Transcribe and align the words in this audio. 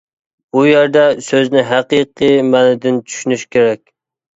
بۇ 0.55 0.63
يەردە 0.67 1.03
سۆزنى 1.27 1.65
ھەقىقىي 1.75 2.37
مەنىدىن 2.51 3.03
چۈشىنىش 3.09 3.51
كېرەك. 3.57 3.89